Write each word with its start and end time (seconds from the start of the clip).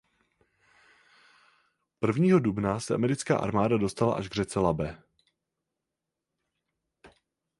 Prvního 1.99 2.39
dubna 2.39 2.79
se 2.79 2.93
americká 2.93 3.37
armáda 3.37 3.77
dostala 3.77 4.15
až 4.15 4.29
k 4.29 4.33
řece 4.35 4.59
Labe. 4.59 5.03